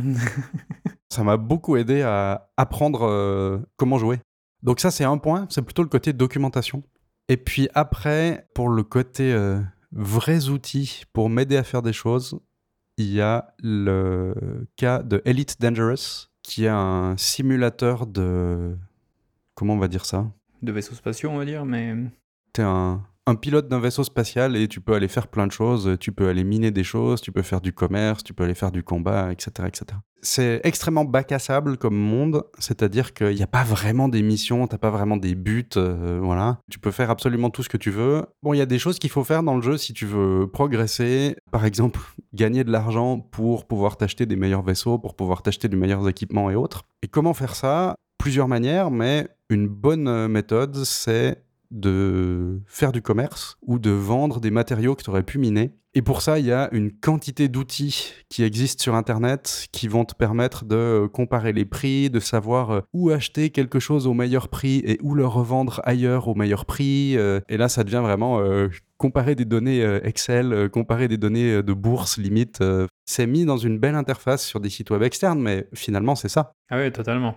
[1.12, 4.20] ça m'a beaucoup aidé à apprendre comment jouer.
[4.66, 6.84] Donc ça, c'est un point, c'est plutôt le côté documentation.
[7.30, 9.34] Et puis après, pour le côté
[9.92, 12.40] vrais outils pour m'aider à faire des choses,
[12.98, 18.76] il y a le cas de Elite Dangerous, qui est un simulateur de.
[19.54, 20.32] Comment on va dire ça?
[20.62, 21.96] De vaisseaux spatiaux, on va dire, mais.
[22.54, 25.98] T'es un, un pilote d'un vaisseau spatial et tu peux aller faire plein de choses.
[26.00, 28.72] Tu peux aller miner des choses, tu peux faire du commerce, tu peux aller faire
[28.72, 29.68] du combat, etc.
[29.68, 29.86] etc.
[30.22, 34.66] C'est extrêmement bac à sable comme monde, c'est-à-dire qu'il n'y a pas vraiment des missions,
[34.66, 36.60] t'as pas vraiment des buts, euh, voilà.
[36.72, 38.26] Tu peux faire absolument tout ce que tu veux.
[38.42, 40.48] Bon, il y a des choses qu'il faut faire dans le jeu si tu veux
[40.52, 41.36] progresser.
[41.52, 42.00] Par exemple,
[42.34, 46.50] gagner de l'argent pour pouvoir t'acheter des meilleurs vaisseaux, pour pouvoir t'acheter des meilleurs équipements
[46.50, 46.84] et autres.
[47.04, 47.96] Et comment faire ça?
[48.18, 54.40] Plusieurs manières, mais une bonne euh, méthode, c'est de faire du commerce ou de vendre
[54.40, 55.74] des matériaux que tu aurais pu miner.
[55.98, 60.04] Et pour ça, il y a une quantité d'outils qui existent sur Internet qui vont
[60.04, 64.50] te permettre de comparer les prix, de savoir euh, où acheter quelque chose au meilleur
[64.50, 67.16] prix et où le revendre ailleurs au meilleur prix.
[67.16, 71.74] Euh, et là, ça devient vraiment euh, comparer des données Excel, comparer des données de
[71.74, 72.62] bourse limite.
[73.06, 76.54] C'est mis dans une belle interface sur des sites web externes, mais finalement, c'est ça.
[76.70, 77.36] Ah oui, totalement.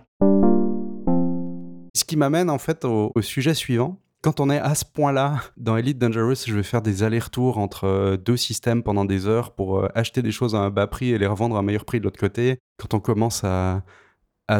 [1.95, 5.77] Ce qui m'amène en fait au sujet suivant, quand on est à ce point-là, dans
[5.77, 9.79] Elite Dangerous, je vais faire des allers-retours entre euh, deux systèmes pendant des heures pour
[9.79, 11.99] euh, acheter des choses à un bas prix et les revendre à un meilleur prix
[11.99, 12.59] de l'autre côté.
[12.77, 13.83] Quand on commence à,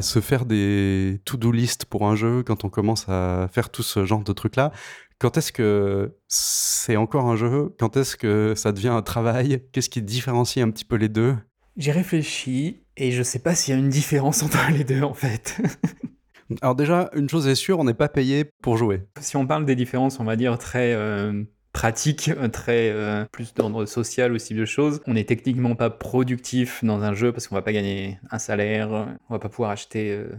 [0.02, 4.06] se faire des to-do list pour un jeu, quand on commence à faire tout ce
[4.06, 4.72] genre de trucs-là,
[5.18, 7.76] quand est-ce que c'est encore un jeu?
[7.80, 9.64] Quand est-ce que ça devient un travail?
[9.72, 11.36] Qu'est-ce qui différencie un petit peu les deux?
[11.76, 15.16] J'ai réfléchi et je sais pas s'il y a une différence entre les deux en
[15.16, 15.60] fait.
[16.62, 19.04] Alors déjà, une chose est sûre, on n'est pas payé pour jouer.
[19.20, 23.86] Si on parle des différences, on va dire très euh, pratiques, très euh, plus d'ordre
[23.86, 27.62] social aussi de choses, on n'est techniquement pas productif dans un jeu parce qu'on va
[27.62, 28.90] pas gagner un salaire,
[29.30, 30.30] on va pas pouvoir acheter euh,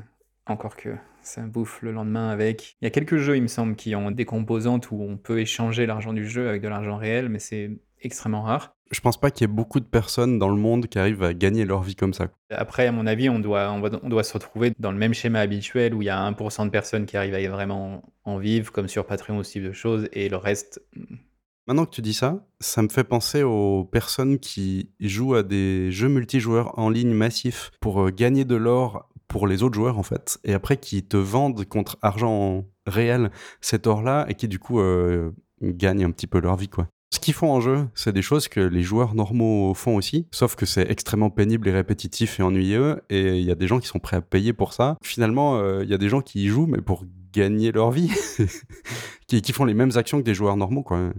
[0.46, 0.90] encore que
[1.22, 2.76] ça bouffe le lendemain avec.
[2.80, 5.40] Il y a quelques jeux, il me semble, qui ont des composantes où on peut
[5.40, 7.70] échanger l'argent du jeu avec de l'argent réel, mais c'est
[8.00, 8.74] extrêmement rare.
[8.90, 11.33] Je pense pas qu'il y ait beaucoup de personnes dans le monde qui arrivent à
[11.33, 12.29] gagner leur vie comme ça.
[12.50, 15.40] Après, à mon avis, on doit, on, on doit se retrouver dans le même schéma
[15.40, 18.88] habituel où il y a 1% de personnes qui arrivent à vraiment en vivre, comme
[18.88, 20.83] sur Patreon ou ce type de choses, et le reste.
[20.96, 21.16] Hmm.
[21.66, 25.92] Maintenant que tu dis ça, ça me fait penser aux personnes qui jouent à des
[25.92, 30.03] jeux multijoueurs en ligne massifs pour euh, gagner de l'or pour les autres joueurs en
[30.03, 34.81] fait, et après qui te vendent contre argent réel cet or-là et qui du coup
[34.81, 35.31] euh,
[35.62, 36.88] gagnent un petit peu leur vie quoi.
[37.12, 40.54] Ce qu'ils font en jeu, c'est des choses que les joueurs normaux font aussi, sauf
[40.54, 43.88] que c'est extrêmement pénible et répétitif et ennuyeux, et il y a des gens qui
[43.88, 44.96] sont prêts à payer pour ça.
[45.02, 48.10] Finalement, euh, il y a des gens qui y jouent, mais pour gagner leur vie,
[49.26, 51.10] qui, qui, font les mêmes actions que des joueurs normaux, quoi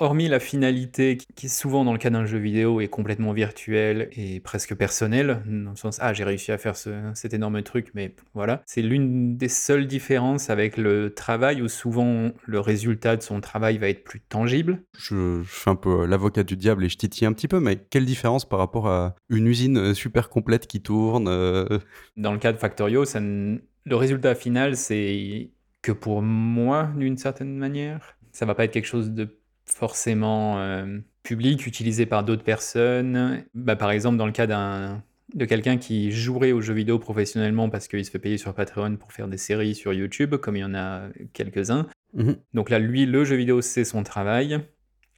[0.00, 4.40] hormis la finalité qui souvent dans le cas d'un jeu vidéo est complètement virtuelle et
[4.40, 8.62] presque personnelle, dans le sens ah j'ai réussi à faire cet énorme truc, mais voilà,
[8.66, 13.78] c'est l'une des seules différences avec le travail où souvent le résultat de son travail
[13.78, 14.82] va être plus tangible.
[14.98, 18.06] Je, fais un peu l'avocat du diable et je titille un petit peu, mais quelle
[18.06, 21.78] différence par rapport à une usine euh, super complète qui tourne euh
[22.16, 25.50] Dans le cas de Factorio, ça le résultat final c'est
[25.82, 29.39] que pour moi d'une certaine manière, ça va pas être quelque chose de
[29.72, 33.44] forcément euh, public, utilisé par d'autres personnes.
[33.54, 35.02] Bah, par exemple, dans le cas d'un
[35.34, 38.96] de quelqu'un qui jouerait aux jeux vidéo professionnellement parce qu'il se fait payer sur Patreon
[38.96, 41.02] pour faire des séries sur YouTube, comme il y en a
[41.32, 41.86] quelques-uns.
[42.14, 42.36] Mhm.
[42.54, 44.60] Donc là, lui, le jeu vidéo, c'est son travail.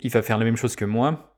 [0.01, 1.37] Il va faire la même chose que moi,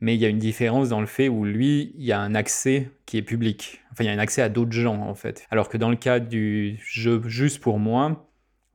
[0.00, 2.34] mais il y a une différence dans le fait où lui, il y a un
[2.34, 3.82] accès qui est public.
[3.92, 5.46] Enfin, il y a un accès à d'autres gens, en fait.
[5.50, 8.29] Alors que dans le cas du jeu juste pour moi,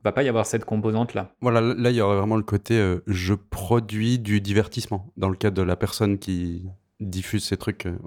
[0.05, 1.31] va pas y avoir cette composante-là.
[1.41, 5.35] Voilà, là, il y aurait vraiment le côté euh, je produis du divertissement dans le
[5.35, 6.63] cas de la personne qui
[6.99, 7.87] diffuse ces trucs.
[7.87, 7.97] Euh,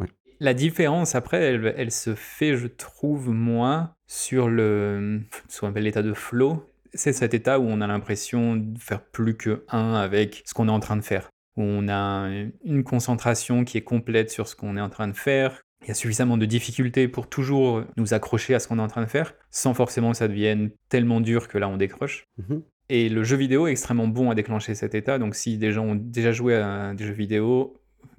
[0.41, 6.03] la différence, après, elle, se fait, je trouve, moins sur le, ce qu'on appelle l'état
[6.03, 6.65] de flow.
[6.95, 10.69] C'est cet état où on a l'impression de faire plus que un avec ce qu'on
[10.69, 11.29] est en train de faire.
[11.57, 12.29] Où on a
[12.65, 15.91] une concentration qui est complète sur ce qu'on est en train de faire, il y
[15.91, 19.09] a suffisamment de difficultés pour toujours nous accrocher à ce qu'on est en train de
[19.09, 22.25] faire, sans forcément que ça devienne tellement dur que là on décroche.
[22.39, 22.63] Mhm.
[22.91, 25.85] Et le jeu vidéo est extrêmement bon à déclencher cet état, donc si des gens
[25.85, 27.75] ont déjà joué à des jeux vidéo,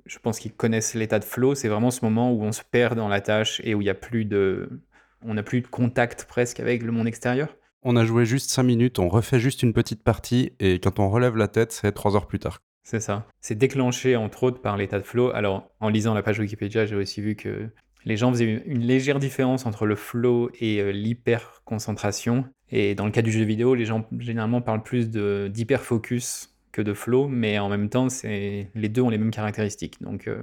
[0.06, 2.96] je pense qu'ils connaissent l'état de flow, c'est vraiment ce moment où on se perd
[2.96, 4.70] dans la tâche et où il n'y a plus de...
[5.26, 7.56] On n'a plus de contact presque avec le monde extérieur.
[7.84, 11.10] On a joué juste 5 minutes, on refait juste une petite partie, et quand on
[11.10, 12.62] relève la tête, c'est 3 heures plus tard.
[12.90, 13.28] C'est ça.
[13.40, 15.30] C'est déclenché entre autres par l'état de flow.
[15.30, 17.70] Alors, en lisant la page Wikipédia, j'ai aussi vu que
[18.04, 22.46] les gens faisaient une légère différence entre le flow et euh, l'hyper-concentration.
[22.72, 26.96] Et dans le cas du jeu vidéo, les gens généralement parlent plus d'hyper-focus que de
[26.96, 30.02] flow, mais en même temps, les deux ont les mêmes caractéristiques.
[30.02, 30.42] Donc, euh,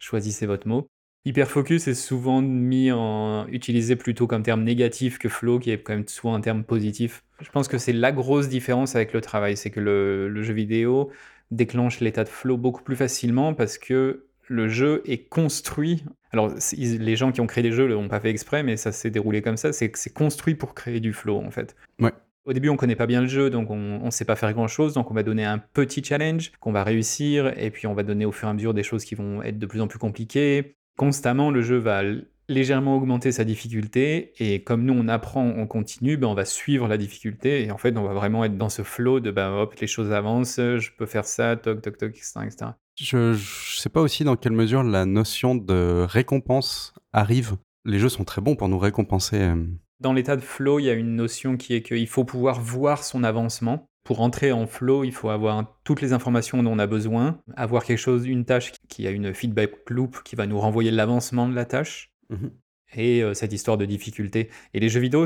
[0.00, 0.88] choisissez votre mot.
[1.24, 5.94] Hyperfocus est souvent mis en utilisé plutôt comme terme négatif que flow, qui est quand
[5.94, 7.22] même souvent un terme positif.
[7.40, 11.10] Je pense que c'est la grosse différence avec le travail, c'est que le, jeu vidéo
[11.52, 16.04] déclenche l'état de flow beaucoup plus facilement parce que le jeu est construit.
[16.32, 18.92] Alors, les gens qui ont créé des jeux ne l'ont pas fait exprès, mais ça
[18.92, 19.72] s'est déroulé comme ça.
[19.72, 21.76] C'est que c'est construit pour créer du flow, en fait.
[22.00, 22.12] Ouais.
[22.44, 24.94] Au début, on connaît pas bien le jeu, donc on ne sait pas faire grand-chose.
[24.94, 28.24] Donc, on va donner un petit challenge qu'on va réussir, et puis on va donner
[28.24, 30.74] au fur et à mesure des choses qui vont être de plus en plus compliquées.
[30.96, 32.02] Constamment, le jeu va
[32.48, 36.88] légèrement augmenter sa difficulté et comme nous on apprend, on continue, ben on va suivre
[36.88, 39.74] la difficulté et en fait on va vraiment être dans ce flow de ben hop
[39.80, 42.40] les choses avancent, je peux faire ça, toc toc toc, etc.
[42.44, 42.70] etc.
[42.96, 47.56] Je, ne sais pas aussi dans quelle mesure la notion de récompense arrive.
[47.84, 49.40] Les jeux sont très bons pour nous récompenser.
[49.40, 49.64] Euh.
[50.00, 53.04] Dans l'état de flow, il y a une notion qui est qu'il faut pouvoir voir
[53.04, 53.86] son avancement.
[54.04, 57.84] Pour entrer en flow, il faut avoir toutes les informations dont on a besoin, avoir
[57.84, 61.54] quelque chose, une tâche qui a une feedback loop qui va nous renvoyer l'avancement de
[61.54, 62.11] la tâche.
[62.32, 62.50] Mhm.
[62.94, 64.50] Et euh, cette histoire de difficulté.
[64.74, 65.24] Et les jeux vidéo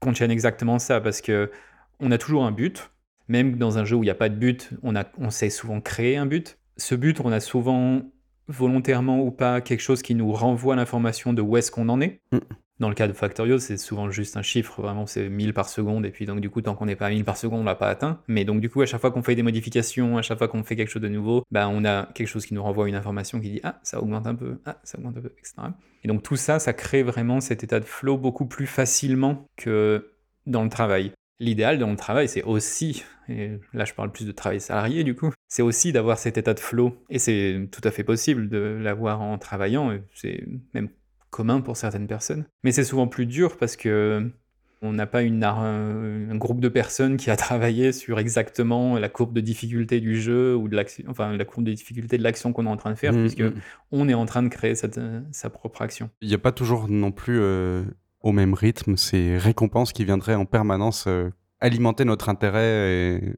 [0.00, 1.50] contiennent exactement ça, parce que
[2.00, 2.90] on a toujours un but.
[3.28, 5.50] Même dans un jeu où il n'y a pas de but, on, a, on sait
[5.50, 6.58] souvent créer un but.
[6.76, 8.02] Ce but, on a souvent,
[8.48, 12.20] volontairement ou pas, quelque chose qui nous renvoie l'information de où est-ce qu'on en est.
[12.32, 12.38] Mm.
[12.78, 16.04] Dans le cas de Factorio, c'est souvent juste un chiffre, vraiment c'est 1000 par seconde,
[16.04, 17.74] et puis donc du coup, tant qu'on n'est pas à 1000 par seconde, on l'a
[17.74, 18.20] pas atteint.
[18.28, 20.62] Mais donc du coup, à chaque fois qu'on fait des modifications, à chaque fois qu'on
[20.62, 23.40] fait quelque chose de nouveau, bah, on a quelque chose qui nous renvoie une information
[23.40, 25.54] qui dit Ah, ça augmente un peu, ah, ça augmente un peu, etc.
[26.04, 30.12] Et donc tout ça, ça crée vraiment cet état de flow beaucoup plus facilement que
[30.44, 31.12] dans le travail.
[31.40, 35.14] L'idéal dans le travail, c'est aussi, et là je parle plus de travail salarié du
[35.14, 36.94] coup, c'est aussi d'avoir cet état de flow.
[37.08, 40.90] Et c'est tout à fait possible de l'avoir en travaillant, c'est même
[41.36, 42.46] commun pour certaines personnes.
[42.64, 44.30] Mais c'est souvent plus dur parce que
[44.82, 49.34] on n'a pas une, un, groupe de personnes qui a travaillé sur exactement la courbe
[49.34, 52.64] de difficulté du jeu ou de l'action, enfin la courbe de difficulté de l'action qu'on
[52.66, 53.54] est en train de faire, mmh, puisque mmh.
[53.92, 56.08] on est en train de créer sa propre action.
[56.22, 57.84] Il n'y a pas toujours non plus euh,
[58.22, 63.18] au même rythme ces récompenses qui viendraient en permanence euh, alimenter notre intérêt.
[63.18, 63.34] Et...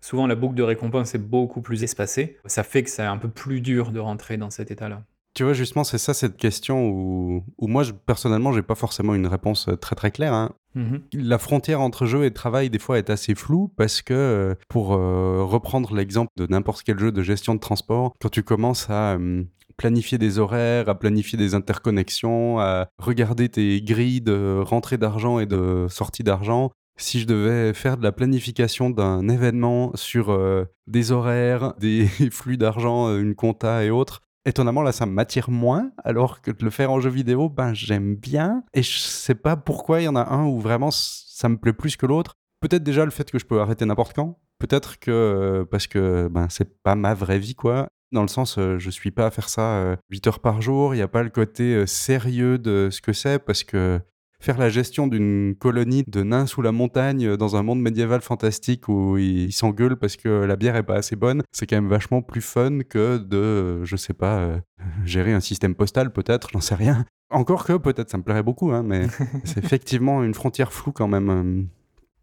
[0.00, 2.38] Souvent, la boucle de récompense est beaucoup plus espacée.
[2.46, 5.04] Ça fait que c'est un peu plus dur de rentrer dans cet état-là.
[5.36, 9.14] Tu vois, justement, c'est ça cette question où, où moi, je, personnellement, j'ai pas forcément
[9.14, 10.32] une réponse euh, très très claire.
[10.32, 10.54] Hein.
[10.74, 11.02] Mhm.
[11.12, 14.94] La frontière entre jeu et travail, des fois, est assez floue parce que, euh, pour
[14.94, 19.18] euh, reprendre l'exemple de n'importe quel jeu de gestion de transport, quand tu commences à
[19.18, 19.44] euh,
[19.76, 25.44] planifier des horaires, à planifier des interconnexions, à regarder tes grilles de rentrée d'argent et
[25.44, 31.12] de sortie d'argent, si je devais faire de la planification d'un événement sur euh, des
[31.12, 36.50] horaires, des flux d'argent, une compta et autres, étonnamment là ça m'attire moins, alors que
[36.50, 38.62] de le faire en jeu vidéo, ben j'aime bien.
[38.72, 41.74] Et je sais pas pourquoi il y en a un où vraiment ça me plaît
[41.74, 42.34] plus que l'autre.
[42.60, 44.38] Peut-être déjà le fait que je peux arrêter n'importe quand.
[44.58, 47.88] Peut-être que euh, parce que ben c'est pas ma vraie vie quoi.
[48.12, 50.94] Dans le sens, euh, je suis pas à faire ça euh, 8 heures par jour.
[50.94, 54.00] Il n'y a pas le côté euh, sérieux de ce que c'est parce que
[54.40, 58.20] faire la gestion d'une colonie de nains sous la montagne euh, dans un monde médiéval
[58.20, 61.88] fantastique où ils s'engueulent parce que la bière est pas assez bonne, c'est quand même
[61.88, 64.58] vachement plus fun que de, euh, je sais pas, euh,
[65.04, 67.04] gérer un système postal peut-être, j'en sais rien.
[67.30, 69.06] Encore que peut-être ça me plairait beaucoup, hein, mais
[69.44, 71.68] c'est effectivement une frontière floue quand même.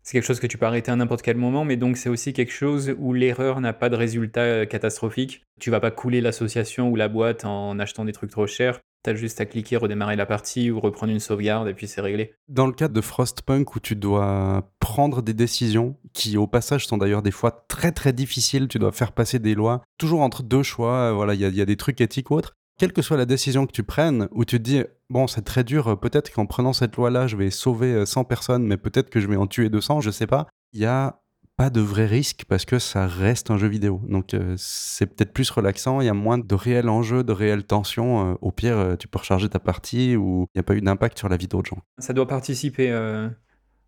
[0.02, 2.34] C'est quelque chose que tu peux arrêter à n'importe quel moment, mais donc c'est aussi
[2.34, 5.44] quelque chose où l'erreur n'a pas de résultat catastrophique.
[5.62, 8.82] Tu vas pas couler l'association ou la boîte en achetant des trucs trop chers.
[9.04, 12.34] T'as juste à cliquer, redémarrer la partie ou reprendre une sauvegarde et puis c'est réglé.
[12.48, 16.98] Dans le cadre de Frostpunk où tu dois prendre des décisions qui au passage sont
[16.98, 20.64] d'ailleurs des fois très très difficiles, tu dois faire passer des lois, toujours entre deux
[20.64, 22.56] choix, euh, voilà, il y, y a des trucs éthiques ou autres.
[22.80, 25.64] Quelle que soit la décision que tu prennes, où tu te dis, bon, c'est très
[25.64, 29.10] dur, euh, peut-être qu'en prenant cette loi-là, je vais sauver euh, 100 personnes, mais peut-être
[29.10, 30.48] que je vais en tuer 200, je sais pas.
[30.74, 31.20] Il y a
[31.56, 34.02] pas de vrai risque parce que ça reste un jeu vidéo.
[34.08, 37.64] Donc euh, c'est peut-être plus relaxant, il y a moins de réels enjeux, de réelles
[37.64, 38.32] tensions.
[38.32, 40.82] Euh, au pire, euh, tu peux recharger ta partie ou il n'y a pas eu
[40.82, 41.82] d'impact sur la vie d'autres gens.
[42.00, 42.94] Ça doit participer,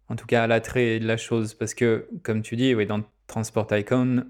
[0.08, 1.54] en tout cas, à l'attrait de la chose.
[1.54, 4.25] Parce que, comme tu dis, oui, dans Transport Icon,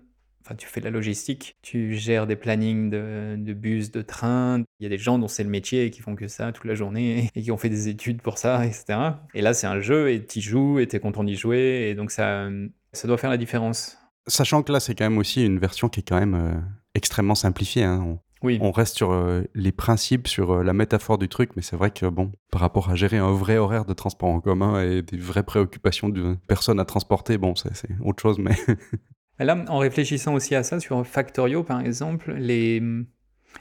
[0.45, 4.63] enfin, tu fais de la logistique, tu gères des plannings de, de bus, de trains.
[4.79, 6.65] Il y a des gens dont c'est le métier et qui font que ça toute
[6.65, 8.97] la journée et qui ont fait des études pour ça, etc.
[9.33, 11.89] Et là, c'est un jeu et tu joues et tu es content d'y jouer.
[11.89, 12.47] Et donc, ça,
[12.95, 13.97] ça doit faire la différence.
[14.27, 16.59] Sachant que là, c'est quand même aussi une version qui est quand même euh,
[16.95, 17.83] extrêmement simplifiée.
[17.83, 18.01] hein.
[18.03, 21.61] On, Oui, on reste sur euh, les principes, sur euh, la métaphore du truc, mais
[21.61, 24.81] c'est vrai que, bon, par rapport à gérer un vrai horaire de transport en commun
[24.81, 28.55] et des vraies préoccupations d'une personne à transporter, bon, c'est c'est autre chose, mais
[29.39, 32.81] Là, en réfléchissant aussi à ça, sur Factorio par exemple, les,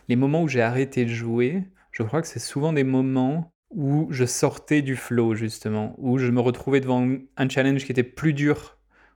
[0.08, 4.06] les moments où j'ai arrêté de jouer, je crois que c'est souvent des moments où
[4.10, 8.32] je sortais du flow, justement, où je me retrouvais devant un challenge qui était plus
[8.32, 8.73] dur,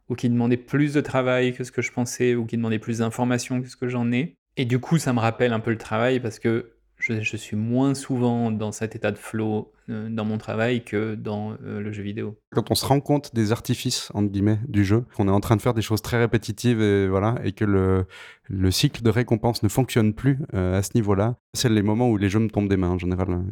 [0.08, 2.98] ou qui demandait plus de travail que ce que je pensais, ou qui demandait plus
[2.98, 4.34] d'informations que ce que j'en ai.
[4.56, 7.94] Et du coup, ça me rappelle un peu le travail parce que je, suis moins
[7.94, 12.02] souvent dans cet état de flow euh, dans mon travail que dans euh, le jeu
[12.02, 12.36] vidéo.
[12.50, 15.56] quand on se rend compte des artifices, entre guillemets, du jeu, qu'on est en train
[15.56, 18.06] de faire des choses très répétitives et voilà, et que le,
[18.48, 22.16] le cycle de récompense ne fonctionne plus euh, à ce niveau-là, c'est les moments où
[22.16, 23.42] les jeux me tombent des mains en général.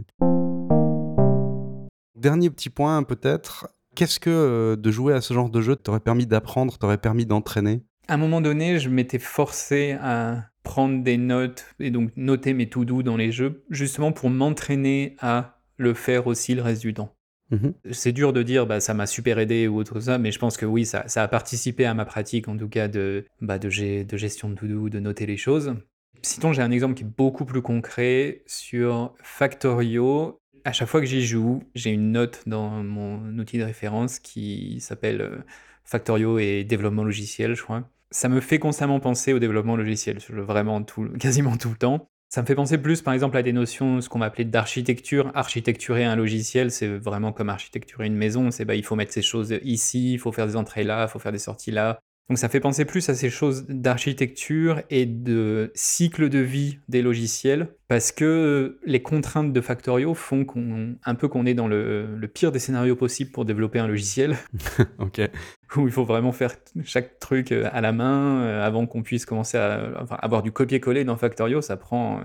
[2.17, 6.01] Dernier petit point peut-être, qu'est-ce que euh, de jouer à ce genre de jeu t'aurait
[6.01, 7.83] permis d'apprendre, t'aurait permis d'entraîner?
[8.07, 12.69] À un moment donné, je m'étais forcé à prendre des notes et donc noter mes
[12.69, 17.13] to-do dans les jeux, justement pour m'entraîner à le faire aussi le reste du temps.
[17.51, 17.75] Mhm.
[17.93, 20.39] C'est dur de dire bah, ça m'a super aidé ou autre chose, ça, mais je
[20.39, 23.59] pense que oui, ça, ça a participé à ma pratique en tout cas de, bah,
[23.59, 25.75] de gestion de to-do, de noter les choses.
[26.23, 30.41] Sinon, j'ai un exemple qui est beaucoup plus concret sur Factorio.
[30.67, 34.81] À chaque fois que j'y joue, j'ai une note dans mon outil de référence qui
[34.81, 35.37] s'appelle euh,
[35.85, 37.89] Factorio et développement logiciel, je crois.
[38.11, 42.11] Ça me fait constamment penser au développement logiciel, vraiment tout, quasiment tout le temps.
[42.31, 45.31] Ça me fait penser plus, par exemple, à des notions, ce qu'on va appeler d'architecture.
[45.37, 48.51] Architecturer un logiciel, c'est vraiment comme architecturer une maison.
[48.51, 51.09] C'est bah, il faut mettre ces choses ici, il faut faire des entrées là, il
[51.09, 52.01] faut faire des sorties là.
[52.29, 57.01] Donc ça fait penser plus à ces choses d'architecture et de cycle de vie des
[57.01, 62.17] logiciels, parce que les contraintes de Factorio font qu'on, un peu qu'on est dans le,
[62.17, 64.37] le pire des scénarios possibles pour développer un logiciel,
[64.99, 65.21] Ok.
[65.77, 69.25] où il faut vraiment faire chaque truc euh, à la main euh, avant qu'on puisse
[69.25, 71.61] commencer à enfin, avoir du copier-coller dans Factorio.
[71.61, 72.23] Ça prend euh,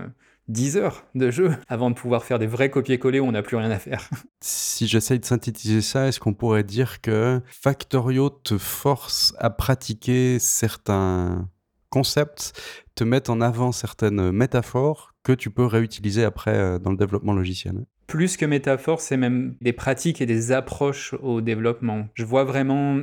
[0.52, 3.56] 10 heures de jeu avant de pouvoir faire des vrais copier-coller où on n'a plus
[3.56, 4.08] rien à faire.
[4.40, 10.38] Si j'essaye de synthétiser ça, est-ce qu'on pourrait dire que Factorio te force à pratiquer
[10.38, 11.48] certains
[11.90, 12.52] concepts,
[12.94, 17.32] te mettent en avant certaines métaphores que tu peux réutiliser après euh, dans le développement
[17.32, 17.84] logiciel?
[18.06, 22.08] Plus que métaphore, c'est même des pratiques et des approches au développement.
[22.14, 22.98] Je vois vraiment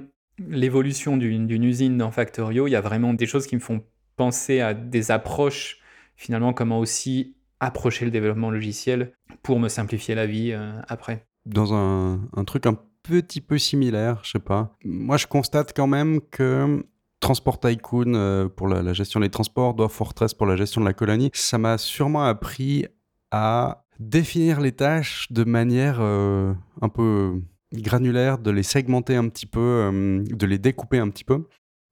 [0.47, 2.67] l'évolution d'une usine dans Factorio.
[2.67, 3.83] Il y a vraiment des choses qui me font
[4.17, 5.79] penser à des approches,
[6.15, 11.25] finalement, comment aussi approcher le développement logiciel pour me simplifier la vie euh, après.
[11.45, 14.75] Dans un, truc un petit peu similaire, je sais pas.
[14.83, 16.85] Moi, je constate quand même que
[17.19, 20.93] Transport Tycoon euh, pour la, gestion des transports, Dwarf Fortress pour la gestion de la
[20.93, 22.85] colonie, ça m'a sûrement appris
[23.31, 27.41] à définir les tâches de manière euh, un peu
[27.73, 29.91] granulaire, de les segmenter un petit peu,
[30.27, 31.45] de les découper un petit peu.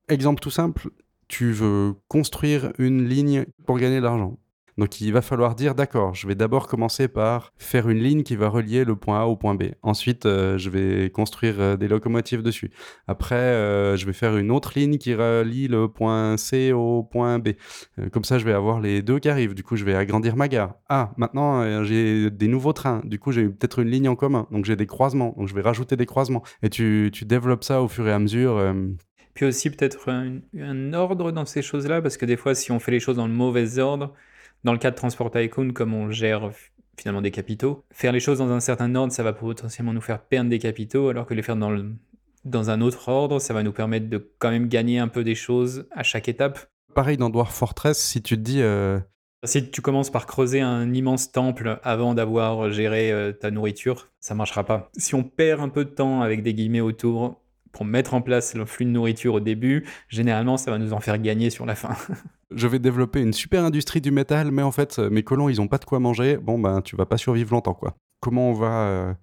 [0.10, 0.90] Exemple tout simple,
[1.28, 4.40] tu veux construire une ligne pour gagner de l'argent.
[4.78, 8.36] Donc il va falloir dire, d'accord, je vais d'abord commencer par faire une ligne qui
[8.36, 9.64] va relier le point A au point B.
[9.82, 12.70] Ensuite, euh, je vais construire euh, des locomotives dessus.
[13.08, 17.40] Après, euh, je vais faire une autre ligne qui relie le point C au point
[17.40, 17.50] B.
[18.12, 19.56] comme ça, je vais avoir les deux qui arrivent.
[19.56, 20.76] Du coup, je vais agrandir ma gare.
[20.90, 23.02] Ah, maintenant, j'ai des nouveaux trains.
[23.04, 24.48] Du coup, j'ai peut-être une ligne en commun.
[24.52, 25.34] Donc j'ai des croisements.
[25.38, 26.44] Donc je vais rajouter des croisements.
[26.62, 28.74] Et tu, tu développes ça au fur et à mesure.
[29.34, 32.80] Puis aussi peut-être un, un, ordre dans ces choses-là, parce que des fois, si on
[32.80, 34.14] fait les choses dans le mauvais ordre,
[34.64, 36.52] dans le cas de Transport Tycoon, comme on gère
[37.00, 40.22] finalement des capitaux, faire les choses dans un certain ordre, ça va potentiellement nous faire
[40.22, 41.94] perdre des capitaux, alors que les faire dans, le,
[42.44, 45.36] dans un autre ordre, ça va nous permettre de quand même gagner un peu des
[45.36, 46.68] choses à chaque étape.
[46.96, 48.62] Pareil dans Dwarf Fortress, si tu te dis...
[48.62, 49.00] Euh,
[49.44, 54.34] si tu commences par creuser un immense temple avant d'avoir géré euh, ta nourriture, ça
[54.34, 54.90] marchera pas.
[54.98, 57.40] Si on perd un peu de temps avec des guillemets autour
[57.72, 61.00] pour mettre en place le flux de nourriture au début, généralement, ça va nous en
[61.00, 61.96] faire gagner sur la fin.
[62.56, 65.68] je vais développer une super industrie du métal, mais en fait, mes colons, ils ont
[65.68, 66.38] pas de quoi manger.
[66.38, 67.96] Bon, ben, tu vas pas survivre longtemps, quoi.
[68.20, 69.14] Comment on va euh,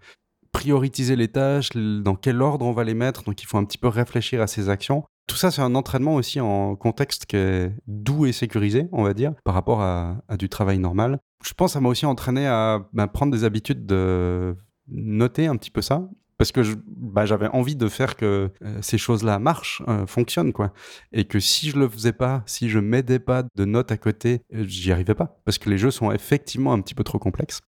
[0.52, 3.24] prioriser les tâches, dans quel ordre on va les mettre?
[3.24, 5.04] Donc, il faut un petit peu réfléchir à ces actions.
[5.26, 9.14] Tout ça, c'est un entraînement aussi en contexte qui est doux et sécurisé, on va
[9.14, 11.18] dire, par rapport à, du travail normal.
[11.42, 14.54] Je pense que ça m'a aussi entraîné à ben, prendre des habitudes de
[14.88, 18.98] noter un petit peu ça parce que bah, j'avais envie de faire que euh, ces
[18.98, 20.72] choses-là marchent, euh, fonctionnent, quoi.
[21.12, 24.42] Et que si je le faisais pas, si je m'aidais pas de notes à côté,
[24.54, 25.40] euh, j'y arrivais pas.
[25.44, 27.60] Parce que les jeux sont effectivement un petit peu trop complexes.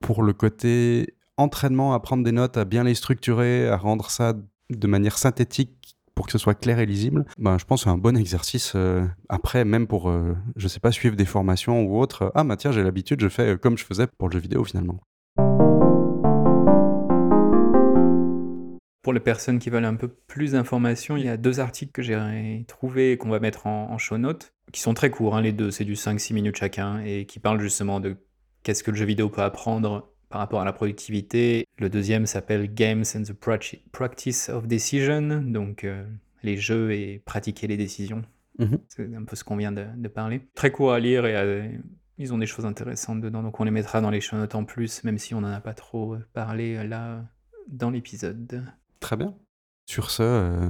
[0.00, 4.34] Pour le côté entraînement, à prendre des notes, à bien les structurer, à rendre ça
[4.70, 7.90] de manière synthétique pour que ce soit clair et lisible, bah, je pense que c'est
[7.90, 8.76] un bon exercice.
[9.28, 10.12] après, même pour,
[10.56, 12.32] je sais pas, suivre des formations ou autre.
[12.34, 14.98] Ah, bah tiens, j'ai l'habitude, je fais comme je faisais pour le jeu vidéo finalement.
[19.08, 22.02] Pour les personnes qui veulent un peu plus d'informations, il y a deux articles que
[22.02, 25.52] j'ai trouvés et qu'on va mettre en, show notes, qui sont très courts, hein, les
[25.52, 28.18] deux, c'est du 5-6 minutes chacun, et qui parlent justement de
[28.62, 31.64] qu'est-ce que le jeu vidéo peut apprendre par rapport à la productivité.
[31.78, 36.04] Le deuxième s'appelle Games and the Practice of Decision, donc euh,
[36.42, 38.20] les jeux et pratiquer les décisions.
[38.58, 38.78] Mhm.
[38.88, 40.42] C'est un peu ce qu'on vient de, parler.
[40.54, 41.66] Très court à lire et euh,
[42.18, 44.64] ils ont des choses intéressantes dedans, donc on les mettra dans les show notes en
[44.64, 47.24] plus, même si on n'en a pas trop parlé là
[47.68, 48.66] dans l'épisode.
[49.00, 49.34] Très bien.
[49.86, 50.68] Sur ce, euh,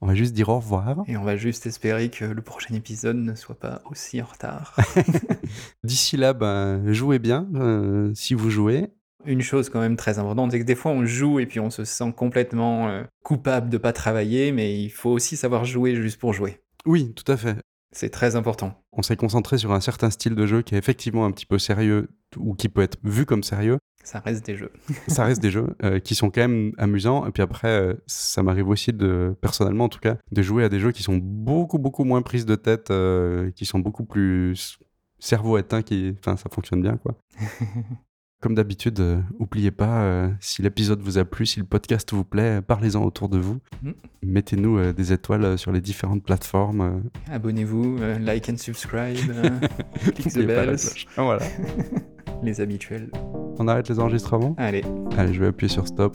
[0.00, 1.02] on va juste dire au revoir.
[1.06, 4.76] Et on va juste espérer que le prochain épisode ne soit pas aussi en retard.
[5.84, 8.88] D'ici là, ben, jouez bien euh, si vous jouez.
[9.24, 11.70] Une chose quand même très importante, c'est que des fois on joue et puis on
[11.70, 16.20] se sent complètement euh, coupable de pas travailler, mais il faut aussi savoir jouer juste
[16.20, 16.60] pour jouer.
[16.86, 17.56] Oui, tout à fait.
[17.90, 18.80] C'est très important.
[18.92, 21.58] On s'est concentré sur un certain style de jeu qui est effectivement un petit peu
[21.58, 23.78] sérieux ou qui peut être vu comme sérieux.
[24.08, 24.72] Ça reste des jeux.
[25.06, 27.26] ça reste des jeux euh, qui sont quand même amusants.
[27.26, 30.70] Et puis après, euh, ça m'arrive aussi de, personnellement en tout cas, de jouer à
[30.70, 34.78] des jeux qui sont beaucoup, beaucoup moins prises de tête, euh, qui sont beaucoup plus
[35.18, 37.16] cerveau éteint, qui, enfin, ça fonctionne bien, quoi.
[38.40, 38.98] Comme d'habitude,
[39.38, 43.36] n'oubliez pas, si l'épisode vous a plu, si le podcast vous plaît, parlez-en autour de
[43.36, 43.58] vous.
[43.82, 43.90] Mm.
[44.22, 47.02] Mettez-nous des étoiles sur les différentes plateformes.
[47.26, 49.16] Abonnez-vous, like and subscribe,
[50.14, 50.94] click the bells.
[51.16, 51.42] Voilà.
[52.44, 53.10] les habituels.
[53.58, 54.84] On arrête les enregistrements Allez.
[55.16, 56.14] Allez, je vais appuyer sur stop.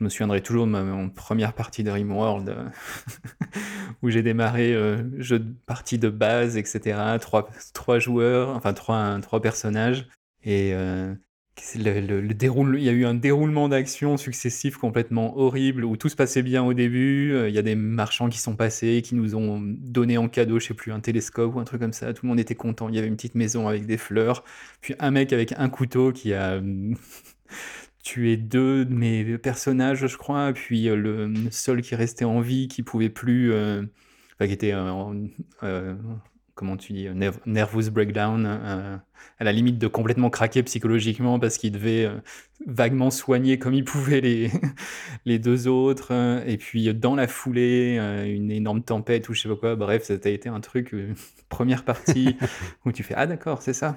[0.00, 2.68] Je me souviendrai toujours de ma première partie de Rimworld euh,
[4.02, 6.98] où j'ai démarré euh, jeu de partie de base, etc.
[7.20, 10.08] Trois, joueurs, enfin trois, personnages.
[10.42, 11.14] Et euh,
[11.76, 16.08] le, le, déroule, il y a eu un déroulement d'actions successifs complètement horrible où tout
[16.08, 17.36] se passait bien au début.
[17.46, 20.68] Il y a des marchands qui sont passés, qui nous ont donné en cadeau, je
[20.68, 22.14] sais plus, un télescope ou un truc comme ça.
[22.14, 22.88] Tout le monde était content.
[22.88, 24.44] Il y avait une petite maison avec des fleurs.
[24.80, 26.62] Puis un mec avec un couteau qui a
[28.02, 32.82] tué deux de mes personnages, je crois, puis le seul qui restait en vie, qui
[32.82, 35.14] pouvait plus, enfin qui était en
[36.60, 37.08] comment tu dis,
[37.46, 38.96] nervous breakdown, euh,
[39.38, 42.16] à la limite de complètement craquer psychologiquement parce qu'il devait euh,
[42.66, 44.50] vaguement soigner comme il pouvait les,
[45.24, 46.08] les deux autres.
[46.10, 47.96] Euh, et puis dans la foulée,
[48.26, 49.74] une énorme tempête ou je sais pas quoi.
[49.74, 50.94] Bref, ça a été un truc,
[51.48, 52.36] première partie
[52.84, 53.96] où tu fais Ah d'accord, c'est ça.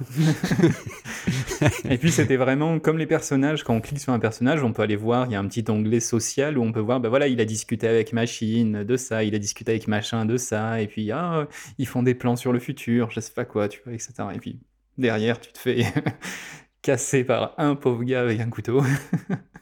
[1.90, 4.82] et puis c'était vraiment comme les personnages, quand on clique sur un personnage, on peut
[4.82, 7.28] aller voir, il y a un petit onglet social où on peut voir, ben voilà,
[7.28, 10.88] il a discuté avec machine de ça, il a discuté avec machin de ça, et
[10.88, 11.48] puis ah,
[11.78, 14.14] ils font des plans sur le futur, je sais pas quoi, tu vois, etc.
[14.34, 14.60] Et puis
[14.98, 15.86] derrière, tu te fais
[16.82, 18.82] casser par un pauvre gars avec un couteau.